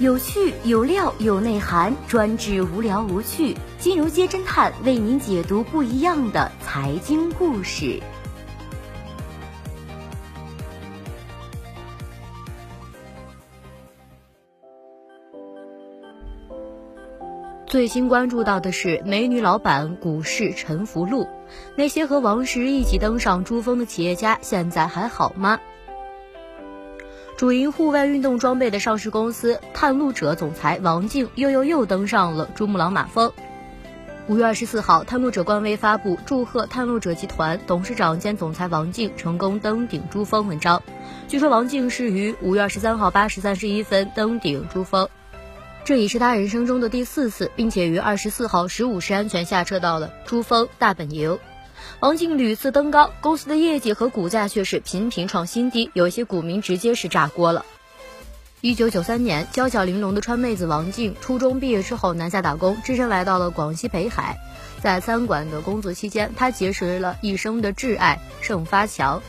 [0.00, 3.56] 有趣有料有内涵，专治无聊无趣。
[3.80, 8.00] 金融街侦探为您解读不一样的财经故事。
[17.66, 21.26] 最新关注到的是美女老板股市沉浮录，
[21.74, 25.58] 那些和王石一起登上珠峰的企业家现在还好吗？
[27.38, 33.32] 主营户外运动装备的上市公司探路者总裁王静又又又登上了珠穆朗玛峰。
[34.26, 40.82] 五月二十四号，探路者官微发布祝贺探路者集团董事长兼总裁王静成功登顶珠峰文章。
[41.28, 45.08] 据说王静是于五月二十三号八时三十一分登顶珠峰。
[45.84, 51.38] 这已是他人生中的第四次，并且于二十四号十五时安全下车到了珠峰大本营。
[52.00, 57.64] 王静屡次登高，公司的业绩和股价却是频频创新低，有些股民直接是炸锅了。
[58.60, 64.36] 一九九三年，娇小玲珑的川妹子王静初中毕业之后南下打工，只身来到了广西北海。
[64.80, 69.22] 在餐馆的工作期间，她结识了一生的挚爱盛发强，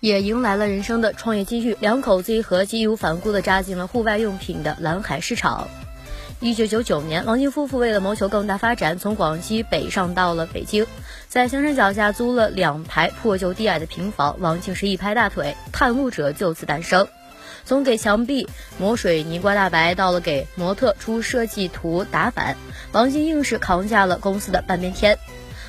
[0.00, 1.76] 也迎来了人生的创业机遇。
[1.80, 5.66] 两口子一合计，义无反顾地扎进了户外用品的蓝海市场。
[6.44, 10.86] 一九九九年，王晶夫妇为了谋求更大发展，从广西北上到了北京，
[11.26, 14.36] 在香山脚下租了两排破旧低矮的平房。
[14.40, 17.08] 王晶是一拍大腿，探路者就此诞生。
[17.64, 22.58] 从给墙壁抹水泥刮大白，到了给模特出设计图打版，
[22.92, 25.18] 王晶硬是扛下了公司的半边天。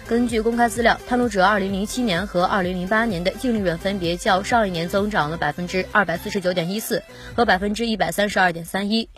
[0.07, 7.01] 根据公开资料，探路者2007年和2008年的净利润分别较上一年增长了百分之二百四十九点一四
[7.35, 9.09] 和百分之一百三十二点三一，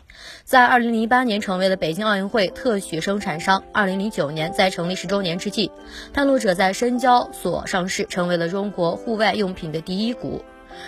[0.46, 3.66] 在2008年成为了北京奥运会特许生产商。
[3.74, 5.72] 2009年在成立十周年之际，
[6.14, 10.46] 探路者在深交所上市，成为了中国户外用品的第一股。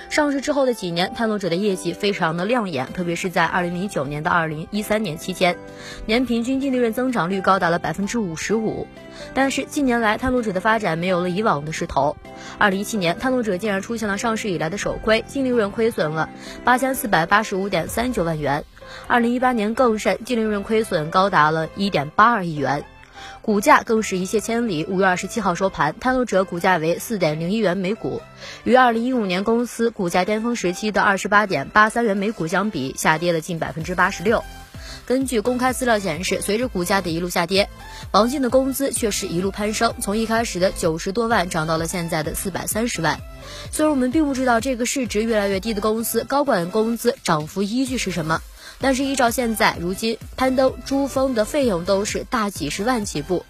[0.10, 5.56] 上市之后的几年，探路者的业绩非常的亮眼，特别是在二零零九年到二零一三年期间，
[6.06, 8.88] 年平均净利润增长率高达了百分之五十五。
[9.34, 12.16] 但是近年来，探路者的发展没有了以往的势头。
[12.58, 16.30] 二零一七年，探路者竟然出现了上市以来的首亏，净利润亏损了
[16.64, 18.64] 八千四百八十五点三九万元。
[19.08, 22.84] 二零一八年更甚，净利润亏损高达了一点八二亿元。
[23.42, 24.86] 股价更是一泻千里。
[24.86, 28.22] 五月二十七号收盘，探路者股价为四点零一元每股，
[28.64, 34.44] 与二零一五年公司股价巅峰时期的二十八点八三元每股相比，下跌了近百分之八十六。
[35.06, 37.68] 根据公开资料显示，随着股价的一路下跌，
[38.12, 43.20] 王静的工资却是一路攀升，从一开始的九十多万涨到了现在的四百三十万。
[43.72, 48.42] 虽然我们并不知道这个市值越来越低的公司高管工资涨幅依据是什么。
[48.80, 53.46] 但是依照现在如今攀登珠峰的费用都是大几十万起步，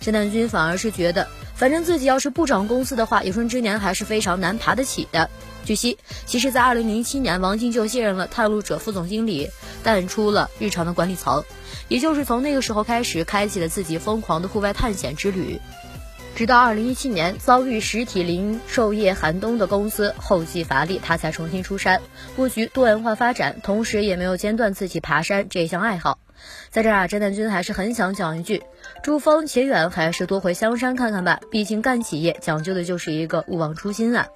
[0.00, 5.30] 陈南军反而是觉得，反正自己要是不涨工资的话，有生之年还是非常难爬得起的。
[5.64, 5.96] 据悉，
[6.26, 9.48] 其实，在二零零七年，王静就卸任了探路者副总经理，
[9.82, 11.42] 淡出了日常的管理层，
[11.88, 15.58] 也就是从那个时候开始，开启了自己疯狂的户外探险之旅。
[16.34, 22.02] 直到二零一七年遭遇实体零售业寒冬的公司后继乏力，他才重新出山，
[22.34, 26.18] 布局多元化发展，同时也没有间断自己爬山这项爱好。
[26.70, 28.64] 在这儿啊，侦探君还是很想讲一句：
[29.04, 31.38] 珠峰且远，还是多回香山看看吧。
[31.52, 34.26] 毕竟干企业讲究的就是一个勿忘初心啊。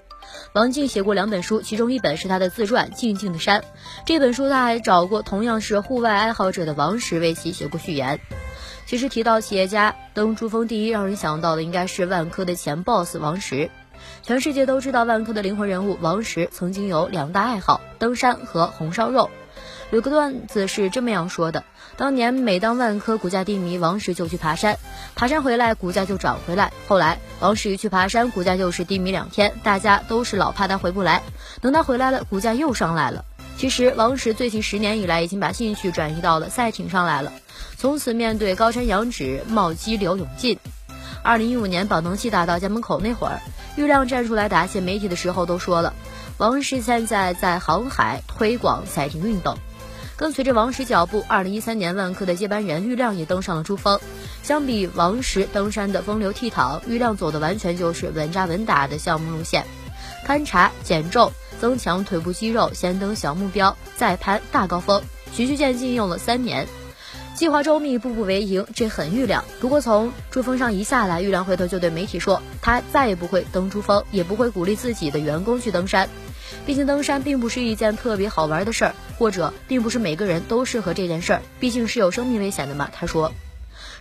[0.52, 3.60] 王静写过两本书，其中一本是他的自传《静静的山》，
[4.06, 8.20] 这本书他还找过同样是户外爱好者的王石为其写过序言。
[8.88, 13.68] 其实提到企业家登珠峰第一，让人想到的应该是万科的前 boss 王石。
[14.22, 19.28] 全世界都知道万科的灵魂人物王石曾经有两大爱好：登山和红烧肉。
[19.90, 21.64] 有个段子是这么样说的：
[21.98, 24.78] 当年每当万科股价低迷，王石就去爬山，
[25.14, 26.72] 爬山回来股价就涨回来。
[26.86, 31.22] 后来王石一去爬山，股价就是低迷两天，大家都是老怕他回不来。
[31.60, 33.26] 等他回来了，股价又上来了。
[33.58, 37.34] 其实王石最近十年以来已经把兴趣转移到了赛艇上来了。
[37.78, 40.58] 从此面对高山仰止，冒激流勇进。
[41.22, 43.40] 二零一五年宝能系打到家门口那会儿，
[43.76, 45.94] 郁亮站出来答谢媒体的时候都说了，
[46.38, 49.56] 王石现在在航海推广赛艇运动。
[50.16, 54.00] 跟随着王石脚步，二零一三年万科的接班人郁亮也登上了珠峰。
[54.42, 59.64] 相比王石登山的风流倜傥，郁亮走的完全就是稳扎稳打的项目路线，
[60.26, 61.30] 勘察、减重、
[61.60, 65.00] 增强腿部肌肉，先登小目标，再攀大高峰，
[65.32, 66.66] 循序渐进，用了三年。
[67.38, 69.44] 计划周密，步步为营，这很郁亮。
[69.60, 76.08] 不过从珠峰上一下来，郁亮回头就对媒体说，他再也不会登珠峰，也不会鼓励自己的员工去登山。
[76.66, 82.90] 毕竟登山并不是一件特别好玩的事儿，或者并不是每个人都适合这件事儿，毕竟是有生命危险的嘛。
[82.92, 83.32] 他说，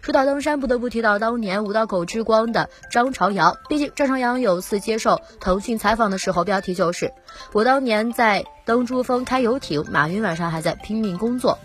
[0.01, 3.55] 说到登山，不得不提到当年五道口之光的张朝阳。
[3.69, 7.13] 毕竟张朝阳有次接受腾讯采访的时候，标题就是
[7.53, 11.59] “我当年在登珠峰开游艇，马云晚上还在拼命工作”。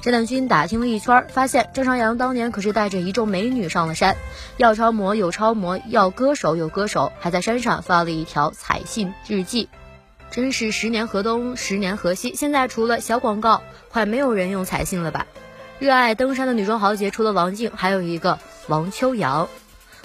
[0.00, 4.16] 陈南军打听了一圈，发现郑朝阳当年可是带着一众美女上了山，
[4.56, 9.68] 要超模有超模，要歌手有歌手，还在山上发了一条彩信日记。
[10.30, 12.34] 真是十年河东，十年河西。
[12.34, 15.26] 现在除了小广告，快没有人用彩信了吧？
[15.78, 19.48] 热爱登山的女装豪杰，除了王静，还有一个王秋阳。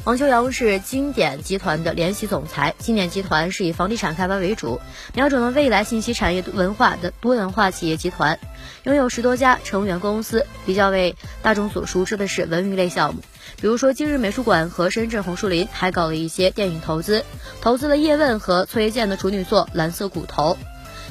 [0.03, 2.75] 王秋阳是经典集团的联席总裁。
[2.77, 4.81] 经典集团是以房地产开发为主，
[5.13, 8.37] 瞄准了未来信息产业文化的多元化企业集团，
[8.83, 10.45] 拥有十多家成员公司。
[10.65, 13.21] 比较为大众所熟知的是文娱类项目，
[13.61, 17.23] 比如说今日美术馆和深圳红树林，还搞了一些电影投资，
[17.61, 20.57] 投资了叶问和崔健的处女作《蓝色骨头》。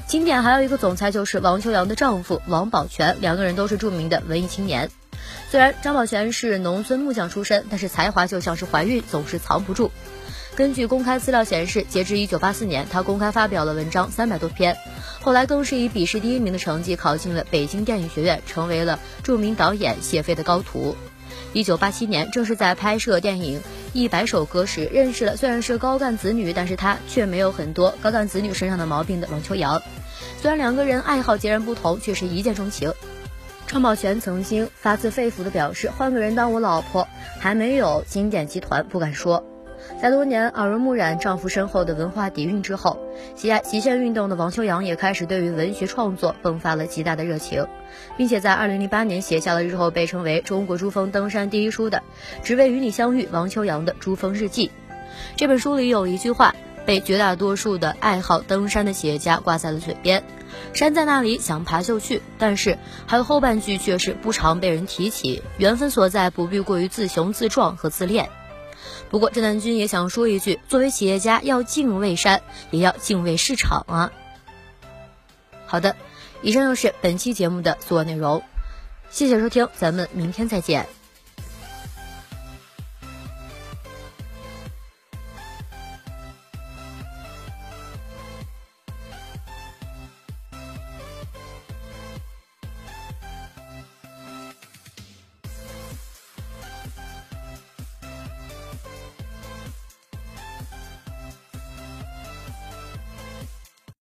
[0.06, 4.90] 经典还有一个总裁就是王秋阳的丈夫王宝全，两个人都是著名的文艺青年。
[5.51, 9.91] 虽然张宝全是农村木匠出身，但是才华就像是怀孕，总是藏不住。
[10.55, 14.77] 根据公开资料显示，截至1984年，他公开发表了文章三百多篇，
[15.21, 20.95] 后来更是以笔试第一名的成绩考进了北京电影学院，成为了著名导演谢飞的高徒。
[21.55, 23.61] 1987年，正是在拍摄电影
[23.95, 29.83] 《一百首歌》时，认识了虽然是高干子女，但是他却没有很多高干子女身上的毛病的王秋阳。
[30.41, 32.93] 虽然两个人爱好截然不同，却是一见钟情。
[33.73, 37.09] 张宝全曾经发自肺腑地表示：“换个人当我老婆，
[37.41, 39.43] 还没有经典集团不敢说。”
[40.01, 42.99] 在多年耳濡目染丈夫深厚的文化底蕴之后，
[43.35, 47.67] 喜爱极限运动的王秋阳也开始对于文学创作迸发了极大的热情，
[48.19, 51.99] 并且在2008年写下了日后被称为中国珠峰登山第一书的
[52.45, 54.71] 《只为与你相遇》王秋阳的珠峰日记。
[55.35, 56.55] 这本书里有一句话。
[56.85, 60.25] 被绝大多数的爱好登山的企业家挂在了嘴边，
[60.75, 62.23] 山在那里，想爬就去。
[62.39, 68.31] 但是还有后半句却是不常被人提起，缘分所在，不必过于自雄自壮和自恋。
[69.11, 74.13] 不过郑南军也想说一句，作为企业家要敬畏山，也要敬畏市场啊。
[75.67, 75.97] 好的，
[76.41, 78.43] 以上就是本期节目的所有内容，
[79.11, 81.02] 谢谢收听，咱们明天再见。